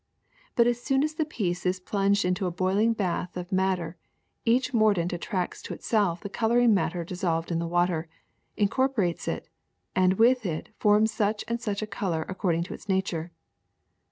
But 0.55 0.65
as 0.65 0.81
soon 0.81 1.03
as 1.03 1.13
the 1.13 1.25
piece 1.25 1.63
is 1.63 1.79
^Dlunged 1.79 2.25
into 2.25 2.47
a 2.47 2.51
boiling 2.51 2.93
bath 2.93 3.37
of 3.37 3.51
madder 3.51 3.97
each 4.45 4.73
mordant 4.73 5.13
attracts 5.13 5.61
to 5.61 5.75
itself 5.75 6.21
the 6.21 6.27
coloring 6.29 6.73
matter 6.73 7.03
dissolved 7.03 7.51
in 7.51 7.59
the 7.59 7.67
water, 7.67 8.07
incorporates 8.57 9.27
it, 9.27 9.47
and 9.95 10.13
with 10.15 10.43
it 10.43 10.69
forms 10.79 11.11
such 11.11 11.45
and 11.47 11.61
such 11.61 11.83
a 11.83 11.85
color 11.85 12.25
according 12.27 12.63
to 12.63 12.73
its 12.73 12.89
nature. 12.89 13.31